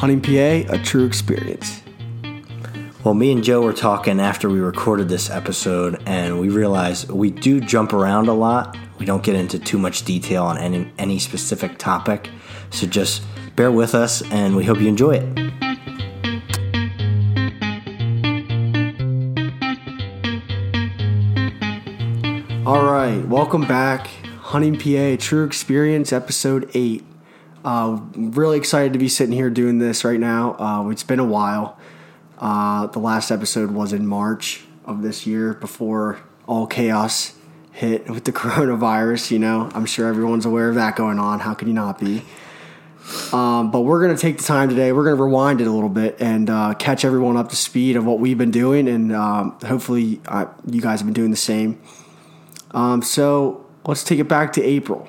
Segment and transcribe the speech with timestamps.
[0.00, 1.82] Hunting PA, a true experience.
[3.04, 7.30] Well, me and Joe were talking after we recorded this episode, and we realized we
[7.30, 8.78] do jump around a lot.
[8.98, 12.30] We don't get into too much detail on any, any specific topic.
[12.70, 13.22] So just
[13.56, 15.38] bear with us, and we hope you enjoy it.
[22.66, 24.06] All right, welcome back.
[24.38, 27.04] Hunting PA, True Experience, Episode 8.
[27.64, 30.54] Uh, really excited to be sitting here doing this right now.
[30.58, 31.78] Uh, it's been a while.
[32.38, 37.34] Uh, the last episode was in March of this year before all chaos
[37.72, 39.30] hit with the coronavirus.
[39.30, 41.40] You know, I'm sure everyone's aware of that going on.
[41.40, 42.22] How can you not be?
[43.32, 44.92] Um, but we're going to take the time today.
[44.92, 47.96] We're going to rewind it a little bit and uh, catch everyone up to speed
[47.96, 51.36] of what we've been doing, and um, hopefully, uh, you guys have been doing the
[51.36, 51.80] same.
[52.70, 55.08] Um, so let's take it back to April.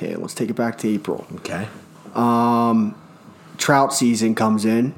[0.00, 1.26] Let's take it back to April.
[1.36, 1.68] Okay.
[2.14, 4.94] Trout season comes in.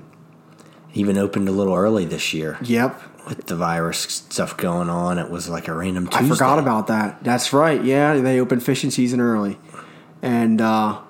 [0.92, 5.19] Even opened a little early this year Yep, with the virus stuff going on.
[5.19, 6.25] It was like a random Tuesday.
[6.25, 7.22] I forgot about that.
[7.22, 7.83] That's right.
[7.83, 9.56] Yeah, they opened fishing season early,
[10.20, 11.00] and uh,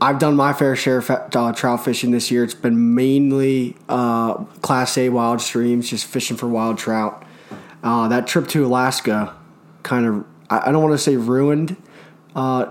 [0.00, 2.42] I've done my fair share of uh, trout fishing this year.
[2.42, 7.24] It's been mainly uh, Class A wild streams, just fishing for wild trout.
[7.82, 9.36] Uh, that trip to Alaska
[9.82, 11.76] kind of, I, I don't want to say ruined
[12.34, 12.66] uh,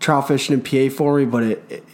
[0.00, 1.84] trout fishing in PA for me, but it, it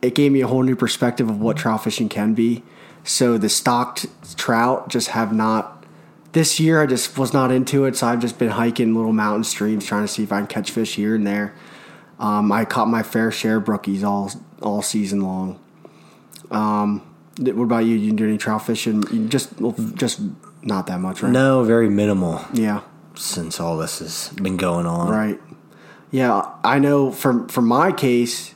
[0.00, 2.62] it gave me a whole new perspective of what trout fishing can be.
[3.04, 5.84] So the stocked trout just have not.
[6.32, 9.44] This year I just was not into it, so I've just been hiking little mountain
[9.44, 11.54] streams trying to see if I can catch fish here and there.
[12.18, 14.30] Um, I caught my fair share of brookies all
[14.62, 15.58] all season long.
[16.50, 17.02] Um,
[17.38, 17.96] what about you?
[17.96, 19.02] You do any trout fishing?
[19.12, 20.20] You just well, just
[20.62, 21.32] not that much, right?
[21.32, 22.80] No, very minimal Yeah.
[23.14, 25.10] since all this has been going on.
[25.10, 25.40] Right.
[26.12, 27.10] Yeah, I know.
[27.10, 28.54] from for my case,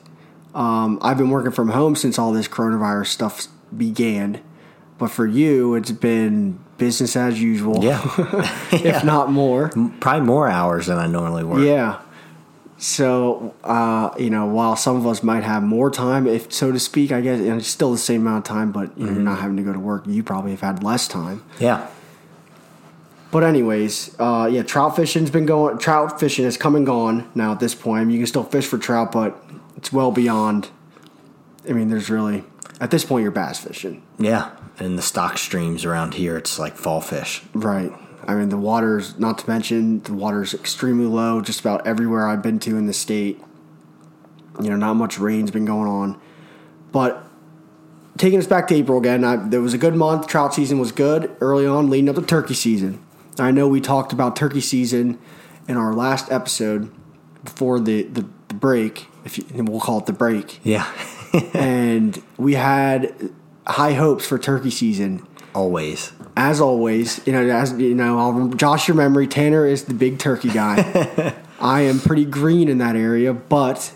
[0.54, 4.40] um, I've been working from home since all this coronavirus stuff began.
[4.98, 7.83] But for you, it's been business as usual.
[7.83, 8.00] Yeah.
[8.72, 9.70] if not more.
[10.00, 11.61] Probably more hours than I normally work.
[11.61, 12.00] Yeah.
[12.78, 16.78] So uh, you know, while some of us might have more time, if so to
[16.78, 19.22] speak, I guess, and it's still the same amount of time, but you know, you're
[19.22, 20.05] not having to go to work.
[20.06, 21.42] You probably have had less time.
[21.58, 21.89] Yeah.
[23.31, 25.79] But anyways, uh, yeah, trout fishing's been going.
[25.79, 28.01] Trout fishing has come and gone now at this point.
[28.01, 29.37] I mean, you can still fish for trout, but
[29.77, 30.69] it's well beyond.
[31.69, 32.45] I mean, there's really
[32.81, 34.51] at this point you're bass fishing, Yeah.
[34.79, 37.42] And the stock streams around here, it's like fall fish.
[37.55, 37.91] right?
[38.27, 41.41] I mean, the water's not to mention the water's extremely low.
[41.41, 43.41] Just about everywhere I've been to in the state,
[44.61, 46.20] you know, not much rain's been going on.
[46.93, 47.25] But
[48.19, 50.27] taking us back to April again, I, there was a good month.
[50.27, 53.03] Trout season was good early on, leading up to turkey season.
[53.39, 55.19] I know we talked about turkey season
[55.69, 56.91] in our last episode
[57.45, 60.86] before the, the, the break, if you, we'll call it the break, Yeah.
[61.55, 63.14] and we had
[63.67, 65.27] high hopes for turkey season.
[65.55, 66.13] Always.
[66.36, 69.27] As always, you know, as you know, I'll josh your memory.
[69.27, 71.35] Tanner is the big turkey guy.
[71.61, 73.91] I am pretty green in that area, but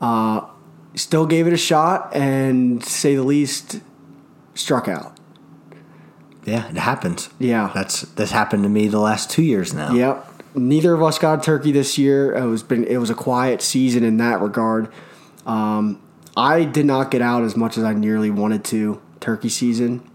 [0.00, 0.46] uh,
[0.94, 3.80] still gave it a shot, and say the least,
[4.54, 5.19] struck out.
[6.44, 7.30] Yeah, it happens.
[7.38, 7.70] Yeah.
[7.74, 9.92] That's that's happened to me the last two years now.
[9.92, 10.26] Yep.
[10.54, 12.34] Neither of us got a turkey this year.
[12.34, 14.88] It was been it was a quiet season in that regard.
[15.46, 16.00] Um,
[16.36, 20.08] I did not get out as much as I nearly wanted to turkey season.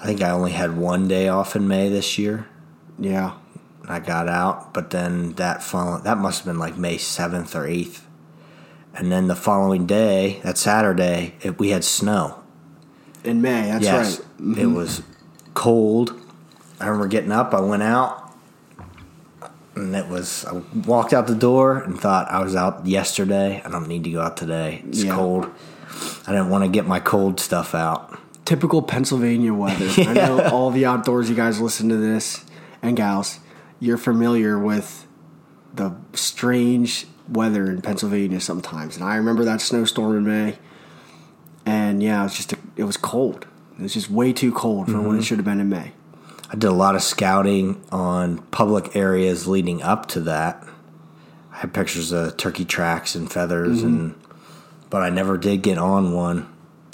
[0.00, 2.48] I think I only had one day off in May this year.
[2.98, 3.34] Yeah.
[3.88, 7.66] I got out, but then that follow, that must have been like May seventh or
[7.66, 8.06] eighth,
[8.94, 12.42] and then the following day, that Saturday, it, we had snow.
[13.24, 14.28] In May, that's yes, right.
[14.38, 14.60] Mm-hmm.
[14.60, 15.02] it was
[15.54, 16.18] cold.
[16.80, 17.54] I remember getting up.
[17.54, 18.32] I went out,
[19.74, 20.44] and it was.
[20.44, 23.62] I walked out the door and thought I was out yesterday.
[23.64, 24.82] I don't need to go out today.
[24.88, 25.14] It's Yeah.
[25.14, 25.46] cold.
[26.26, 28.18] I didn't want to get my cold stuff out.
[28.44, 29.88] Typical Pennsylvania weather.
[29.98, 32.44] I know all the outdoorsy guys listen to this
[32.82, 33.38] and gals.
[33.78, 35.06] You're familiar with
[35.74, 40.58] the strange weather in Pennsylvania sometimes, and I remember that snowstorm in May.
[41.64, 43.46] And yeah, it was just a, it was cold.
[43.82, 45.90] It was just way too cold for when it should have been in May.
[46.48, 50.64] I did a lot of scouting on public areas leading up to that.
[51.52, 54.14] I had pictures of turkey tracks and feathers, and
[54.88, 56.48] but I never did get on one.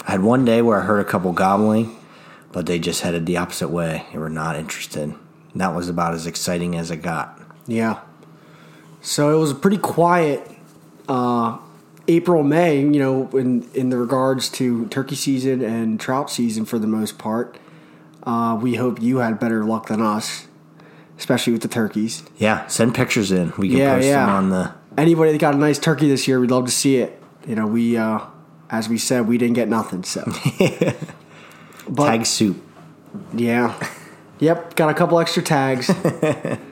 [0.07, 1.95] I had one day where I heard a couple gobbling,
[2.51, 4.07] but they just headed the opposite way.
[4.11, 5.03] They were not interested.
[5.03, 7.39] And that was about as exciting as it got.
[7.67, 7.99] Yeah.
[9.01, 10.49] So it was a pretty quiet
[11.07, 11.59] uh,
[12.09, 16.79] April, May, you know, in, in the regards to turkey season and trout season for
[16.79, 17.57] the most part.
[18.23, 20.47] Uh, we hope you had better luck than us,
[21.17, 22.23] especially with the turkeys.
[22.37, 23.53] Yeah, send pictures in.
[23.57, 24.25] We can Yeah, post yeah.
[24.25, 24.73] them on the.
[24.97, 27.21] Anybody that got a nice turkey this year, we'd love to see it.
[27.47, 28.19] You know, we uh,
[28.69, 30.03] as we said, we didn't get nothing.
[30.03, 30.23] So,
[31.87, 32.57] but Tag soup.
[33.33, 33.79] yeah,
[34.39, 35.89] yep, got a couple extra tags.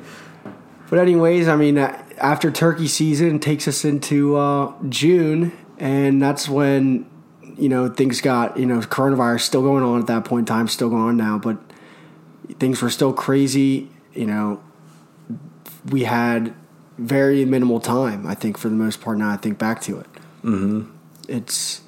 [0.89, 6.47] but anyways, I mean, uh, after turkey season takes us into uh, June, and that's
[6.47, 7.09] when
[7.57, 10.67] you know things got you know coronavirus still going on at that point in time,
[10.67, 11.57] still going on now, but
[12.59, 13.89] things were still crazy.
[14.13, 14.63] You know,
[15.85, 16.53] we had
[16.97, 18.25] very minimal time.
[18.25, 19.17] I think for the most part.
[19.17, 20.07] Now I think back to it,
[20.43, 20.89] mm-hmm.
[21.27, 21.81] it's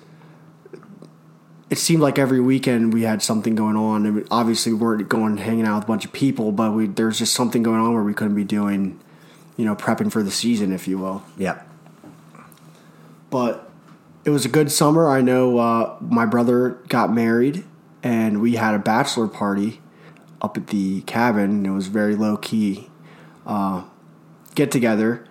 [1.70, 4.06] it seemed like every weekend we had something going on.
[4.06, 7.20] And obviously, we weren't going hanging out with a bunch of people, but we there's
[7.20, 9.00] just something going on where we couldn't be doing,
[9.58, 11.24] you know, prepping for the season, if you will.
[11.38, 11.68] Yep.
[13.30, 13.70] But
[14.26, 15.08] it was a good summer.
[15.08, 17.64] I know uh, my brother got married,
[18.02, 19.82] and we had a bachelor party
[20.42, 21.66] up at the cabin.
[21.66, 22.90] It was very low key
[23.50, 23.84] uh,
[24.56, 25.26] get together,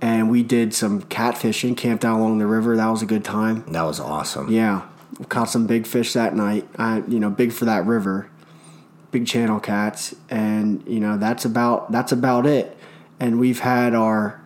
[0.00, 2.76] and we did some catfishing, camped out along the river.
[2.76, 3.64] That was a good time.
[3.72, 4.50] That was awesome.
[4.50, 4.88] Yeah,
[5.28, 6.68] caught some big fish that night.
[6.78, 8.30] I, you know, big for that river,
[9.10, 12.76] big channel cats, and you know that's about that's about it.
[13.20, 14.40] And we've had our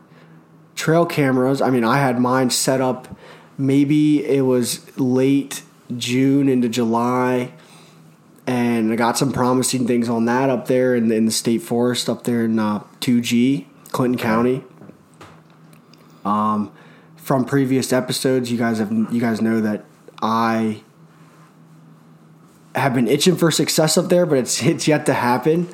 [0.75, 1.61] trail cameras.
[1.61, 3.09] I mean, I had mine set up.
[3.59, 5.63] Maybe it was late
[5.97, 7.53] June into July,
[8.47, 11.63] and I got some promising things on that up there in the, in the state
[11.63, 14.65] forest up there in uh, 2G, Clinton County.
[16.25, 16.73] Um,
[17.17, 19.85] from previous episodes, you guys have you guys know that
[20.23, 20.83] I
[22.75, 25.69] have been itching for success up there, but it's it's yet to happen.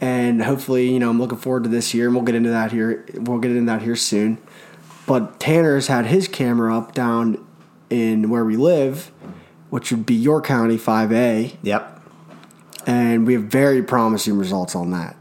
[0.00, 2.72] And hopefully, you know, I'm looking forward to this year, and we'll get into that
[2.72, 3.04] here.
[3.14, 4.38] We'll get into that here soon.
[5.06, 7.44] But Tanner's had his camera up down
[7.88, 9.12] in where we live,
[9.70, 12.00] which would be your County 5A, Yep.
[12.86, 15.16] and we have very promising results on that.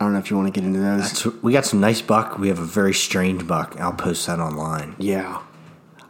[0.00, 1.10] I don't know if you want to get into those.
[1.12, 2.38] So we got some nice buck.
[2.38, 3.76] We have a very strange buck.
[3.80, 4.94] I'll post that online.
[4.98, 5.40] Yeah.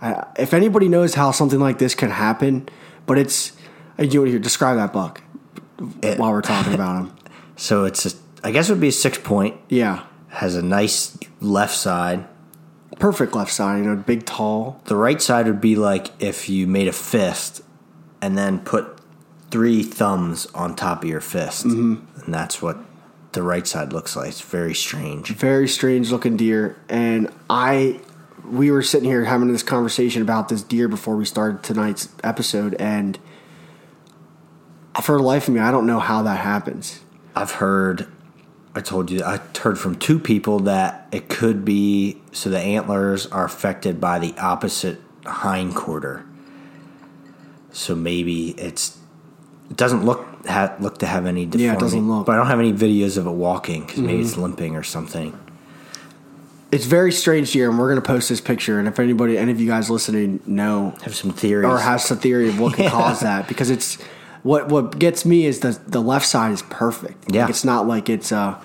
[0.03, 2.69] I, if anybody knows how something like this can happen,
[3.07, 3.53] but it's
[3.99, 5.23] uh, you want to describe that buck
[6.03, 7.13] It- while we're talking about him.
[7.57, 8.11] So it's a,
[8.43, 9.55] I guess it would be a six point.
[9.69, 12.25] Yeah, Has a nice left side.
[12.99, 13.79] perfect left side.
[13.79, 14.81] You know, big, tall.
[14.87, 17.61] The right side would be like if you made a fist
[18.23, 18.99] and then put
[19.51, 21.67] three thumbs on top of your fist.
[21.67, 22.23] Mm-hmm.
[22.25, 22.79] And that's what
[23.33, 24.29] the right side looks like.
[24.29, 25.29] It's very strange.
[25.29, 26.79] very strange looking deer.
[26.89, 28.01] And I,
[28.45, 32.75] we were sitting here having this conversation about this deer before we started tonight's episode,
[32.75, 33.19] and
[35.03, 37.01] for the life of me, I don't know how that happens.
[37.35, 38.07] I've heard,
[38.75, 43.27] I told you, I heard from two people that it could be so the antlers
[43.27, 46.25] are affected by the opposite hind quarter.
[47.73, 48.99] So maybe it's
[49.71, 51.65] it doesn't look ha, look to have any deformity.
[51.67, 52.19] Yeah, it doesn't look.
[52.19, 52.25] Mm-hmm.
[52.27, 55.39] But I don't have any videos of it walking because maybe it's limping or something.
[56.73, 58.79] It's very strange deer, and we're going to post this picture.
[58.79, 61.67] And if anybody, any of you guys listening, know Have some theories.
[61.67, 63.97] or has a theory of what could cause that because it's
[64.43, 67.33] what what gets me is the the left side is perfect.
[67.33, 67.43] Yeah.
[67.43, 68.61] Like it's not like it's uh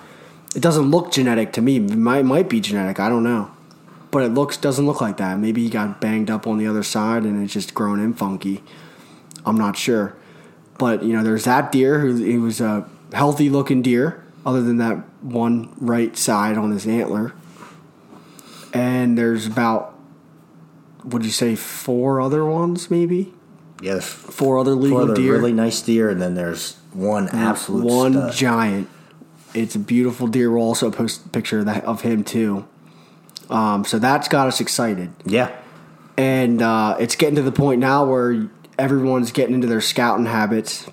[0.54, 1.76] it doesn't look genetic to me.
[1.76, 3.00] It might might be genetic.
[3.00, 3.50] I don't know,
[4.10, 5.38] but it looks doesn't look like that.
[5.38, 8.62] Maybe he got banged up on the other side and it's just grown in funky.
[9.44, 10.14] I'm not sure,
[10.78, 14.76] but you know, there's that deer who he was a healthy looking deer, other than
[14.78, 17.32] that one right side on his antler,
[18.76, 19.94] and there's about
[21.04, 23.32] would you say four other ones maybe?
[23.80, 25.32] Yeah, four other legal four other deer.
[25.34, 28.32] really nice deer, and then there's one absolute one stud.
[28.32, 28.88] giant.
[29.54, 30.50] It's a beautiful deer.
[30.50, 32.66] We'll also post a picture of that of him too.
[33.48, 35.12] Um, so that's got us excited.
[35.24, 35.54] Yeah,
[36.16, 40.86] and uh, it's getting to the point now where everyone's getting into their scouting habits.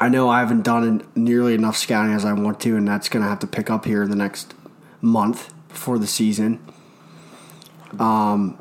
[0.00, 3.24] I know i haven't done nearly enough scouting as i want to and that's going
[3.24, 4.54] to have to pick up here in the next
[5.00, 6.60] month before the season.
[7.98, 8.58] Um,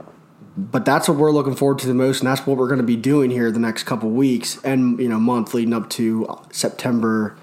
[0.58, 2.86] but that's what we're looking forward to the most and that's what we're going to
[2.86, 7.38] be doing here the next couple weeks and you know month leading up to september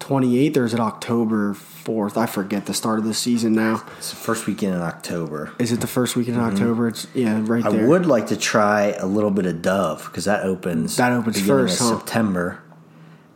[0.00, 3.84] 28th or is it october 4th i forget the start of the season now.
[3.98, 5.52] It's the first weekend in October.
[5.60, 6.88] is it the first weekend in october?
[6.88, 7.86] It's yeah right I there.
[7.86, 11.80] would like to try a little bit of dove because that opens That opens first,
[11.80, 11.98] of huh?
[11.98, 12.60] September,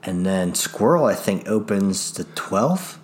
[0.02, 2.98] and then squirrel I think opens the twelfth.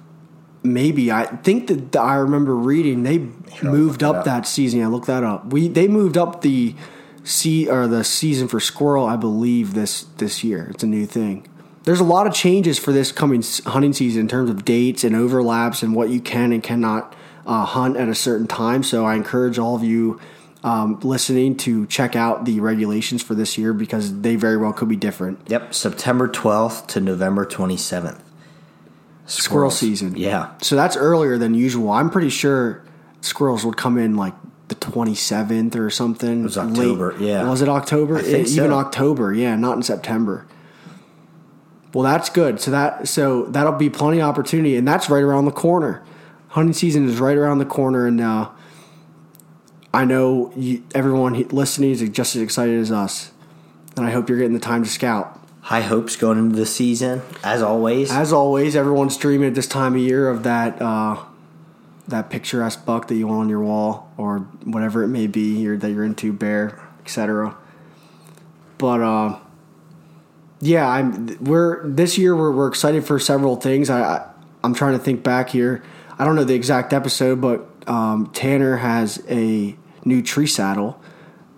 [0.62, 3.28] Maybe I think that I remember reading they
[3.62, 4.24] I'll moved up it up.
[4.24, 4.80] that season.
[4.80, 5.52] Yeah, look that up.
[5.52, 6.74] We they moved up the
[7.24, 9.06] sea or the season for squirrel.
[9.06, 10.68] I believe this this year.
[10.70, 11.46] It's a new thing.
[11.84, 15.14] There's a lot of changes for this coming hunting season in terms of dates and
[15.16, 17.14] overlaps and what you can and cannot
[17.46, 18.82] uh, hunt at a certain time.
[18.82, 20.20] So I encourage all of you
[20.64, 24.88] um, listening to check out the regulations for this year because they very well could
[24.88, 25.38] be different.
[25.48, 28.22] Yep, September twelfth to November twenty seventh.
[29.28, 30.16] Squirrel season.
[30.16, 31.90] Yeah, So that's earlier than usual.
[31.90, 32.82] I'm pretty sure
[33.20, 34.34] squirrels would come in like
[34.68, 36.40] the 27th or something.
[36.40, 37.48] It was October, yeah.
[37.48, 38.18] Was it October?
[38.18, 38.72] It- Even.
[38.72, 40.46] October, yeah, not in September.
[41.94, 42.60] Well, that's good.
[42.60, 46.02] So that so that'll be plenty of opportunity, and that's right around the corner.
[46.48, 48.50] Hunting season is right around the corner, and uh,
[49.92, 53.32] I know you, everyone listening is just as excited as us.
[53.96, 55.37] And I hope you're getting the time to scout.
[55.68, 58.10] High hopes going into the season, as always.
[58.10, 61.22] As always, everyone's dreaming at this time of year of that uh,
[62.06, 65.76] that picturesque buck that you want on your wall, or whatever it may be you're,
[65.76, 67.54] that you're into, bear, etc.
[68.78, 69.38] But uh,
[70.62, 73.90] yeah, I'm we're this year we're, we're excited for several things.
[73.90, 74.30] I, I
[74.64, 75.82] I'm trying to think back here.
[76.18, 80.98] I don't know the exact episode, but um, Tanner has a new tree saddle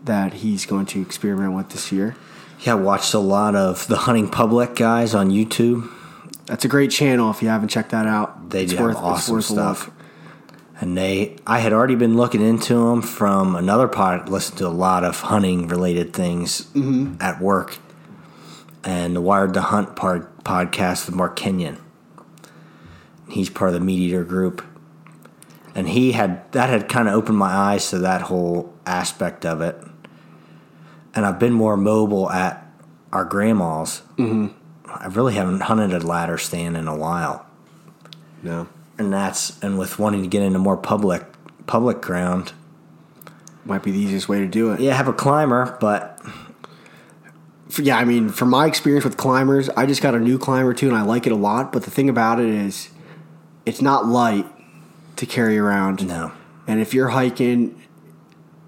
[0.02, 2.16] that he's going to experiment with this year.
[2.60, 5.90] Yeah, I watched a lot of the hunting public guys on YouTube,
[6.46, 8.50] That's a great channel if you haven't checked that out.
[8.50, 9.90] They it's do worth, awesome stuff.
[10.78, 14.28] and they I had already been looking into them from another pod.
[14.28, 17.14] Listened to a lot of hunting related things mm-hmm.
[17.20, 17.78] at work,
[18.84, 21.78] and the Wired to Hunt part podcast with Mark Kenyon.
[23.28, 24.62] He's part of the Meat Eater group,
[25.74, 29.62] and he had that had kind of opened my eyes to that whole aspect of
[29.62, 29.76] it.
[31.14, 32.66] And I've been more mobile at
[33.12, 34.02] our grandma's.
[34.16, 34.48] Mm-hmm.
[34.92, 37.46] I really haven't hunted a ladder stand in a while
[38.42, 38.66] No.
[38.98, 41.24] and that's and with wanting to get into more public
[41.66, 42.52] public ground
[43.64, 44.80] Might be the easiest way to do it.
[44.80, 46.18] yeah have a climber but
[47.78, 50.88] yeah, I mean, from my experience with climbers, I just got a new climber too,
[50.88, 51.72] and I like it a lot.
[51.72, 52.90] But the thing about it is,
[53.64, 54.44] it's not light
[55.16, 56.04] to carry around.
[56.06, 56.32] no
[56.66, 57.80] And if you're hiking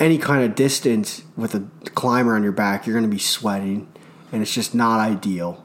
[0.03, 3.87] any kind of distance with a climber on your back, you're going to be sweating,
[4.33, 5.65] and it's just not ideal.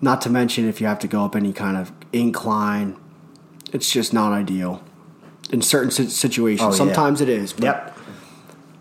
[0.00, 2.96] Not to mention if you have to go up any kind of incline,
[3.72, 4.82] it's just not ideal
[5.52, 6.66] in certain situations.
[6.66, 6.76] Oh, yeah.
[6.76, 7.52] Sometimes it is.
[7.52, 7.98] But, yep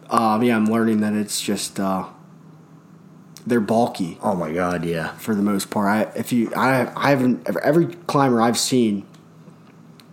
[0.10, 2.06] Um, yeah, I'm learning that it's just uh,
[3.46, 5.88] they're bulky oh my god yeah for the most part.
[5.88, 9.06] I if you I I haven't every climber I've seen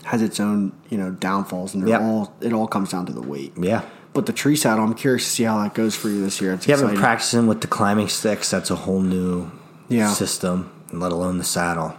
[0.04, 2.00] has its own you know downfalls, and they're Yep.
[2.00, 3.52] all it all comes down to the weight.
[3.58, 3.82] yeah
[4.18, 6.54] But the tree saddle, I'm curious to see how that goes for you this year.
[6.54, 9.48] It's you haven't practicing with the climbing sticks that's a whole new
[9.88, 10.12] Yeah.
[10.12, 11.94] system let alone the saddle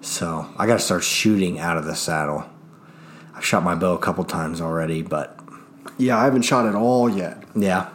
[0.00, 2.46] so i gotta start shooting out of the saddle
[3.34, 5.38] i've shot my bow a couple times already but
[5.98, 7.90] yeah, I haven't shot at all yet, yeah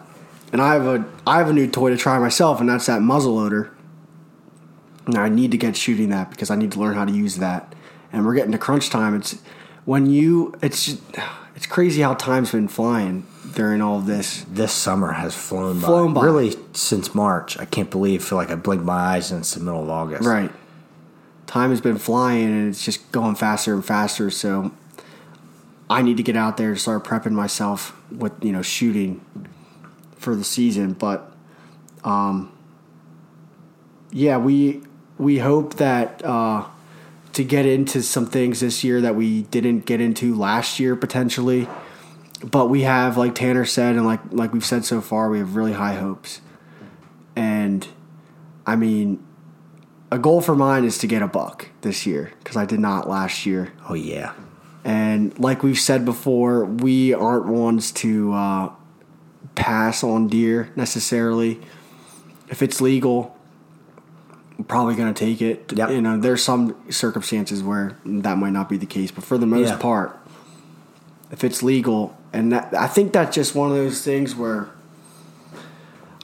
[0.54, 3.02] and I have a I have a new toy to try myself, and that's that
[3.02, 3.72] muzzle loader.
[5.08, 7.38] And I need to get shooting that because I need to learn how to use
[7.38, 7.74] that.
[8.14, 9.16] And we're getting to crunch time.
[9.16, 9.42] It's
[9.86, 11.02] when you it's just,
[11.56, 13.26] it's crazy how time's been flying
[13.58, 14.46] during all of this.
[14.48, 15.88] this summer has flown by.
[15.88, 16.24] Flown by.
[16.24, 18.24] Really, since March, I can't believe.
[18.24, 20.28] Feel like I blinked my eyes and it's the middle of August.
[20.28, 20.52] Right.
[21.48, 24.30] Time has been flying and it's just going faster and faster.
[24.30, 24.74] So
[25.90, 29.26] I need to get out there and start prepping myself with, you know, shooting
[30.18, 30.94] for the season.
[30.94, 31.36] But
[32.04, 32.56] um,
[34.12, 34.84] yeah, we
[35.18, 36.66] we hope that uh,
[37.34, 41.68] to get into some things this year that we didn't get into last year potentially.
[42.44, 45.56] But we have, like Tanner said, and like like we've said so far, we have
[45.56, 46.42] really high hopes.
[47.36, 47.88] And
[48.66, 49.26] I mean,
[50.12, 53.10] a goal for mine is to get a buck this year because I did not
[53.10, 53.74] last year.
[53.90, 54.34] Oh yeah.
[54.84, 58.72] And like we've said before, we aren't ones to uh,
[59.56, 61.60] pass on deer necessarily.
[62.50, 63.36] If it's legal,
[64.58, 65.74] I'm probably going to take it.
[65.76, 65.90] Yep.
[65.90, 69.46] You know, there's some circumstances where that might not be the case, but for the
[69.46, 69.78] most Yeah.
[69.78, 70.18] part,
[71.32, 74.70] if it's legal, and that, I think that's just one of those things where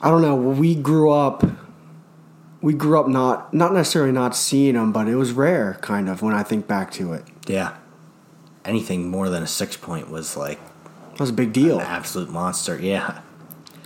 [0.02, 0.36] I don't know.
[0.36, 1.44] We grew up,
[2.62, 6.22] we grew up not not necessarily not seeing them, but it was rare, kind of,
[6.22, 7.24] when I think back to it.
[7.48, 7.76] Yeah.
[8.66, 10.60] Anything more than a six point was like
[11.12, 11.80] That was a big deal.
[11.80, 12.80] an absolute monster.
[12.80, 13.22] Yeah.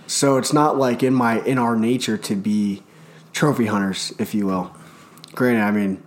[0.06, 2.82] So it's not like in my in our nature to be
[3.32, 4.74] trophy hunters, if you will.
[5.34, 6.02] Granted, I mean,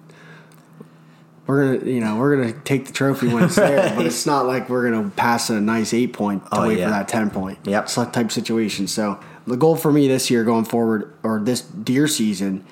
[1.51, 4.45] we're gonna you know we're gonna take the trophy when it's there, but it's not
[4.45, 6.85] like we're gonna pass a nice eight point to Oh, wait yeah.
[6.85, 7.59] for that ten point.
[7.65, 7.83] Yep.
[7.83, 8.87] It's type situation.
[8.87, 12.63] So the goal for me this year going forward, or this deer season,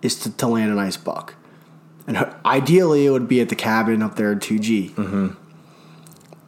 [0.00, 1.34] is to, to land a nice buck.
[2.06, 4.94] And ideally, it would be at the cabin up there at two G.
[4.96, 5.28] Mm-hmm.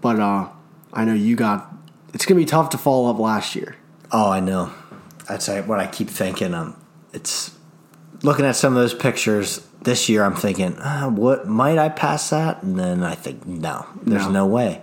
[0.00, 0.48] But uh,
[0.94, 1.70] I know you got.
[2.14, 3.76] It's gonna be tough to follow up last year.
[4.10, 4.72] Oh, I know.
[5.28, 6.54] That's what I keep thinking.
[6.54, 6.80] Um,
[7.12, 7.53] it's
[8.22, 10.24] looking at some of those pictures this year.
[10.24, 12.62] I'm thinking, uh, what might I pass that?
[12.62, 14.30] And then I think, no, there's No.
[14.30, 14.82] no, way.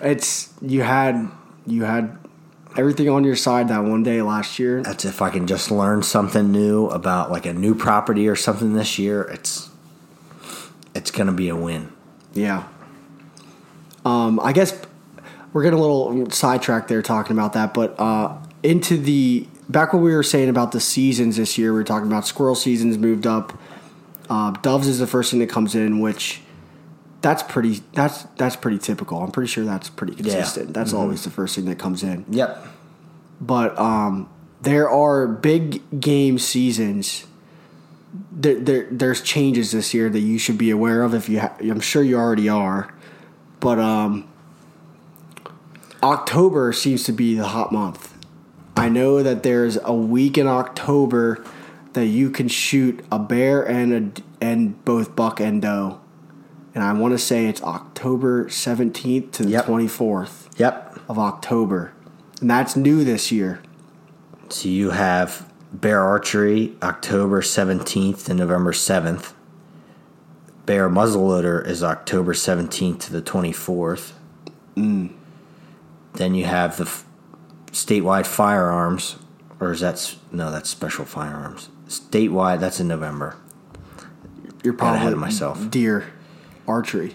[0.00, 1.28] It's you had
[1.66, 2.16] you had
[2.76, 4.80] everything on your side that one day last year.
[4.82, 8.74] That's if I can just learn something new about like a new property or something
[8.74, 9.22] this year.
[9.22, 9.70] It's
[10.94, 11.92] it's gonna be a win.
[12.32, 12.64] Yeah.
[14.04, 14.72] Um, I guess
[15.52, 20.00] we're getting a little sidetracked there talking about that, but uh, into the back what
[20.00, 23.26] we were saying about the seasons this year, we were talking about squirrel seasons moved
[23.26, 23.58] up.
[24.28, 26.42] Uh, doves is the first thing that comes in, which
[27.20, 29.22] that's pretty that's that's pretty typical.
[29.22, 30.74] I'm pretty sure that's pretty consistent.
[30.74, 32.24] That's always the first thing that comes in.
[32.28, 32.66] Yep.
[33.40, 34.28] But um,
[34.62, 37.26] there are big game seasons.
[38.32, 41.14] There, there, there's changes this year that you should be aware of.
[41.14, 42.92] If you, ha- I'm sure you already are,
[43.60, 44.28] but um,
[46.02, 48.17] October seems to be the hot month.
[48.78, 51.44] I know that there's a week in October
[51.94, 56.00] that you can shoot a bear and a and both buck and doe,
[56.74, 59.66] and I want to say it's October 17th to the Yep.
[59.66, 61.00] 24th Yep.
[61.08, 61.92] of October,
[62.40, 63.60] and that's new this year.
[64.48, 69.32] So you have bear archery October 17th to November 7th.
[70.66, 74.12] Bear muzzleloader is October 17th to the 24th.
[74.76, 75.10] Mm.
[76.14, 76.86] Then you have the
[77.72, 79.16] statewide firearms,
[79.60, 80.50] or is that no?
[80.50, 81.68] That's special firearms.
[81.88, 83.36] Statewide, that's in November.
[84.64, 85.70] You're probably ahead of myself.
[85.70, 86.06] Deer
[86.66, 87.14] archery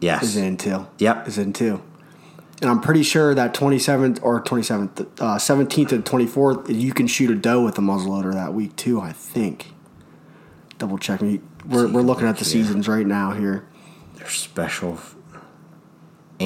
[0.00, 0.22] Yes.
[0.22, 0.86] is in too.
[0.98, 1.26] Yep.
[1.28, 1.80] is in too.
[2.60, 7.30] And I'm pretty sure that 27th or 27th, uh, 17th and 24th, you can shoot
[7.30, 9.00] a doe with a muzzleloader that week too.
[9.00, 9.72] I think.
[10.78, 11.40] Double check me.
[11.68, 12.50] We're, we're looking at the Yeah.
[12.52, 13.64] seasons right now here.
[14.16, 14.98] They're special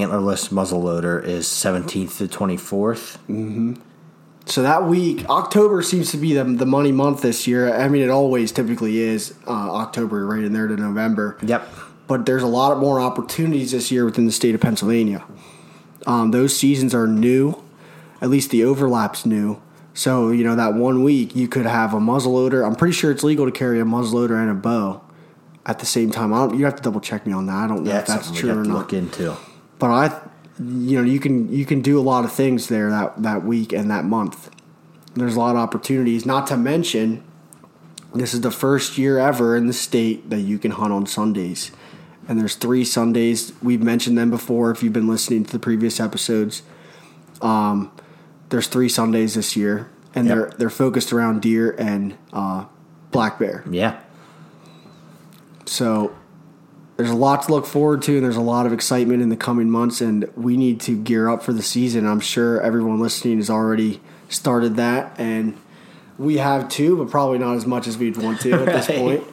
[0.01, 3.17] antlerless muzzleloader is 17th to 24th.
[3.29, 3.75] Mm-hmm.
[4.47, 7.75] So that week, October seems to be the, the money month this year.
[7.75, 11.37] I mean, it always typically is uh, October, right in there to November.
[11.43, 11.69] Yep.
[12.07, 15.25] but there's a lot more opportunities this year within the state of Pennsylvania.
[16.07, 17.61] Um, those seasons are new,
[18.21, 19.61] at least the overlap's new.
[19.95, 22.65] So you know that one week you could have a muzzleloader.
[22.65, 25.03] I'm pretty sure it's legal to carry a muzzleloader and a bow
[25.65, 26.33] at the same time.
[26.33, 27.55] I don't, you have to double check me on that.
[27.57, 28.77] I don't know Yeah, if that's true or not.
[28.77, 29.35] look into.
[29.79, 30.21] But I,
[30.59, 33.73] you know, you can you can do a lot of things there that that week
[33.73, 34.51] and that month.
[35.15, 36.27] There's a lot of opportunities.
[36.27, 37.23] Not to mention,
[38.15, 41.73] this is the first year ever in the state that you can hunt on Sundays.
[42.29, 43.53] And there's three Sundays.
[43.63, 44.71] We've mentioned them before.
[44.71, 46.63] If you've been listening to the previous episodes,
[47.41, 47.93] um,
[48.49, 50.37] there's three Sundays this year, and Yep.
[50.37, 52.65] they're they're focused around deer and uh,
[53.11, 53.65] black bear.
[53.71, 54.01] Yeah.
[55.67, 56.15] So
[56.97, 59.37] there's a lot to look forward to, and there's a lot of excitement in the
[59.37, 62.07] coming months, and we need to gear up for the season.
[62.07, 65.57] I'm sure everyone listening has already started that, and
[66.19, 68.99] we have too, but probably not as much as we'd want to at this Right.
[68.99, 69.25] point.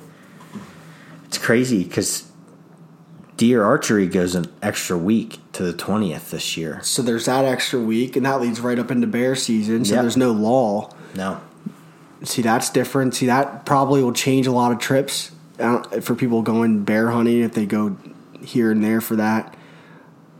[1.26, 2.26] It's crazy because
[3.38, 6.80] deer archery goes an extra week to the 20th this year.
[6.84, 9.86] So there's that extra week, and that leads right up into bear season.
[9.86, 10.04] So Yep.
[10.04, 10.90] there's no law.
[11.16, 11.38] No.
[12.24, 13.16] See, that's different.
[13.16, 17.54] See, that probably will change a lot of trips for people going bear hunting if
[17.54, 17.98] they go
[18.42, 19.56] here and there for that.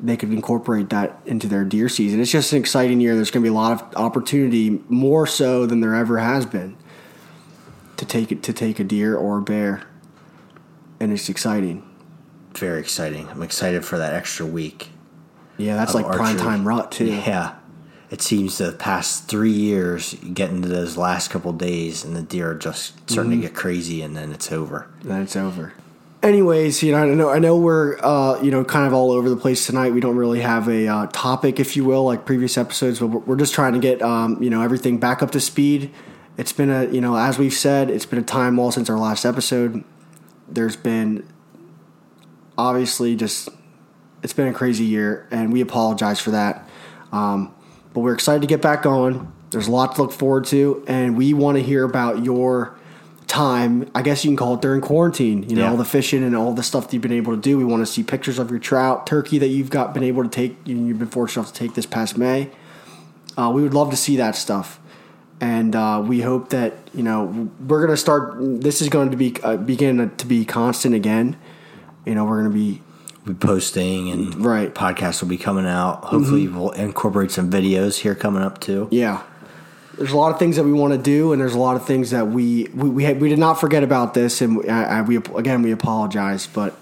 [0.02, 2.20] They could incorporate that into their deer season.
[2.20, 3.16] It's just an exciting year.
[3.16, 6.76] There's going to be a lot of opportunity, more so than there ever has been,
[7.96, 9.84] to take it to take a deer or a bear,
[11.00, 11.90] and it's exciting.
[12.56, 13.30] Very exciting.
[13.30, 14.90] I'm excited for that extra week.
[15.58, 17.06] Yeah, that's like prime time rut too.
[17.06, 17.56] Yeah.
[18.12, 22.22] It seems the past three years, you get into those last couple days, and the
[22.22, 23.42] deer are just starting Mm-hmm.
[23.42, 24.88] to get crazy, and then it's over.
[25.04, 25.74] then it's over.
[26.22, 29.30] Anyways, you know, I know I know we're uh, you know kind of all over
[29.30, 29.94] the place tonight.
[29.94, 33.20] We don't really have a uh, topic, if you will, like previous episodes, but we're
[33.20, 35.92] we're just trying to get um, you know everything back up to speed.
[36.38, 38.98] It's been a you know as we've said, it's been a time well since our
[38.98, 39.84] last episode.
[40.48, 41.28] There's been
[42.58, 43.50] obviously just
[44.22, 46.68] it's been a crazy year, and we apologize for that.
[47.12, 47.54] Um,
[47.94, 49.32] but we're excited to get back on.
[49.52, 52.76] There's a lot to look forward to, and we want to hear about your
[53.28, 53.90] time.
[53.96, 55.48] I guess you can call it during quarantine.
[55.50, 55.72] You know, Yeah.
[55.72, 57.58] all the fishing and all the stuff that you've been able to do.
[57.58, 60.30] We want to see pictures of your trout, turkey that you've got been able to
[60.30, 60.58] take.
[60.66, 62.50] you- You've been fortunate enough to take this past May.
[63.38, 64.80] Uh, we would love to see that stuff,
[65.42, 68.36] and uh, we hope that you know we're going to start.
[68.40, 71.36] This is going to be uh, begin to be constant again.
[72.06, 72.82] You know, we're going to be
[73.26, 74.74] be posting, and Right.
[74.74, 74.86] Mm-hmm.
[74.86, 76.04] podcasts will be coming out.
[76.06, 78.88] Hopefully, we'll incorporate some videos here coming up too.
[78.92, 79.22] Yeah.
[79.98, 81.86] There's a lot of things that we want to do, and there's a lot of
[81.86, 85.00] things that we we we, had, we did not forget about this, and we, I,
[85.00, 86.76] I, we again we apologize, but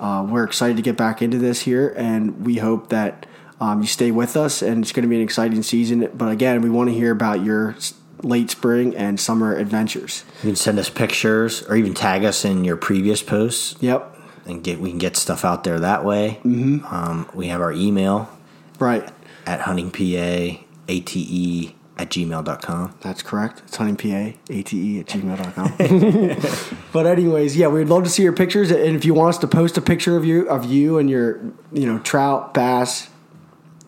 [0.00, 3.24] uh, we're excited to get back into this here, and we hope that
[3.60, 6.10] um, you stay with us, and it's going to be an exciting season.
[6.12, 7.76] But again, we want to hear about your
[8.22, 10.24] late spring and summer adventures.
[10.42, 14.14] You can send us pictures, or even tag us in your previous posts, Yep.
[14.46, 16.40] And get we can get stuff out there that way.
[16.44, 16.86] Mm-hmm.
[16.94, 18.30] Um, we have our email
[18.78, 19.08] Right.
[19.46, 22.94] at huntingpa ate at gmail.com.
[23.00, 23.62] That's correct.
[23.66, 26.78] It's huntingpa, ate at gmail.com.
[26.92, 28.70] but anyways, yeah, we'd love to see your pictures.
[28.70, 31.40] And if you want us to post a picture of you of you and your,
[31.72, 33.08] you know, trout, bass,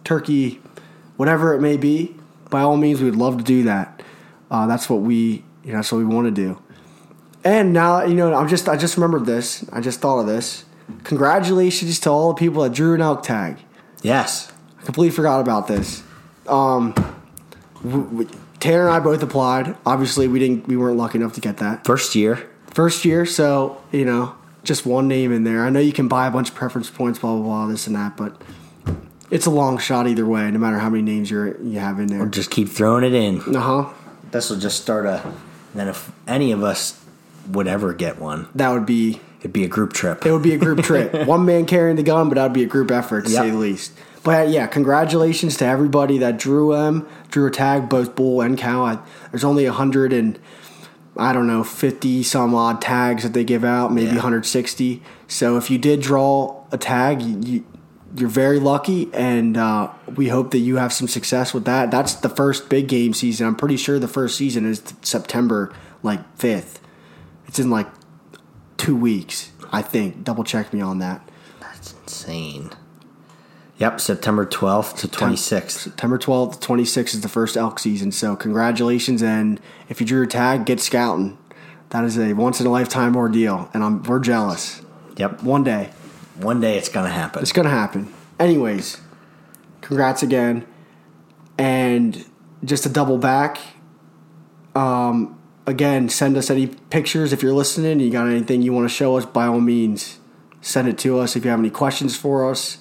[0.04, 0.60] turkey,
[1.16, 2.14] whatever it may be,
[2.50, 4.02] by all means, we'd love to do that.
[4.50, 6.58] Uh, that's what we, you know, that's what we want to do.
[7.44, 9.64] And now, you know, I'm just, I just remembered this.
[9.72, 10.64] I just thought of this.
[11.04, 13.58] Congratulations to all the people that drew an elk tag.
[14.02, 14.52] Yes.
[14.80, 16.02] I completely forgot about this.
[16.46, 16.92] Um,
[17.82, 18.28] w- w-
[18.60, 19.76] Tanner and I both applied.
[19.86, 22.48] Obviously, we didn't, we weren't lucky enough to get that First year.
[22.70, 23.24] first year.
[23.26, 25.64] So you know, just one name in there.
[25.64, 27.94] I know you can buy a bunch of preference points, blah blah blah, this and
[27.96, 28.40] that, but
[29.30, 30.50] it's a long shot either way.
[30.50, 32.26] No matter how many names you're you have in there.
[32.26, 33.40] Just keep throwing it in.
[33.54, 33.92] Uh huh.
[34.30, 35.32] This will just start a.
[35.74, 36.98] Then if any of us
[37.50, 40.24] would ever get one, That would be it'd be a group trip.
[40.26, 40.32] it.
[40.32, 41.14] Would be a group trip.
[41.26, 43.92] One man carrying the gun, but that'd be a group effort to say the least.
[44.24, 48.84] But yeah, congratulations to everybody that drew them, drew a tag, both bull and cow.
[48.84, 48.98] I,
[49.30, 50.38] there's only a hundred and
[51.16, 54.14] I don't know, 50 some odd tags that they give out, maybe Yeah.
[54.14, 55.02] 160.
[55.26, 57.64] So if you did draw a tag, you, you,
[58.16, 61.90] you're very lucky, and uh, we hope that you have some success with that.
[61.90, 63.46] That's the first big game season.
[63.48, 66.76] I'm pretty sure the first season is September like 5th.
[67.48, 67.88] It's in like
[68.76, 70.22] two weeks, I think.
[70.22, 71.28] Double check me on that.
[71.60, 72.70] That's insane.
[73.78, 75.70] Yep, September 12th to 26th.
[75.70, 78.10] September 12th to 26th is the first elk season.
[78.12, 81.38] So congratulations, and if you drew a tag, get scouting.
[81.90, 84.82] That is a once in a lifetime ordeal, and I'm we're jealous.
[85.16, 85.42] Yep.
[85.42, 85.90] One day.
[86.36, 87.42] One day it's gonna happen.
[87.42, 88.12] It's gonna happen.
[88.38, 89.00] Anyways,
[89.80, 90.66] congrats again.
[91.56, 92.24] And
[92.64, 93.58] just to double back,
[94.74, 95.37] um,
[95.68, 98.00] again, send us any pictures if you're listening.
[98.00, 99.26] You got anything you want to show us?
[99.26, 100.18] By all means,
[100.62, 101.36] send it to us.
[101.36, 102.78] If you have any questions for us,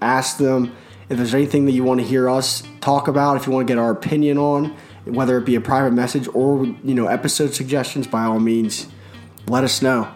[0.00, 0.76] ask them.
[1.08, 3.70] If there's anything that you want to hear us talk about, if you want to
[3.72, 8.06] get our opinion on, whether it be a private message or you know episode suggestions,
[8.06, 8.86] by all means,
[9.48, 10.12] let us know.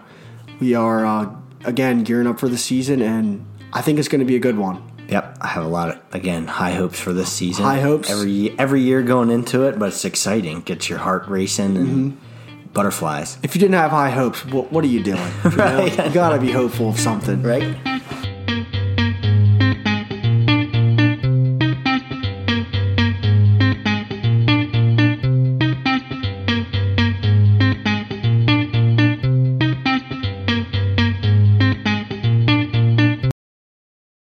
[0.60, 4.26] We are uh, again gearing up for the season, and I think it's going to
[4.26, 4.93] be a good one.
[5.08, 7.64] Yep, I have a lot of again high hopes for this season.
[7.64, 8.10] High hopes?
[8.10, 10.60] every every year going into it, but it's exciting.
[10.62, 12.68] Gets your heart racing and Mm-hmm.
[12.72, 13.38] butterflies.
[13.42, 15.20] If you didn't have high hopes, what, what are you doing?
[15.44, 15.84] You, know?
[15.84, 17.42] You gotta be hopeful of something.
[17.42, 17.76] Right?